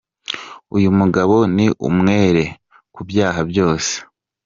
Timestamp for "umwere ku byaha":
1.87-3.39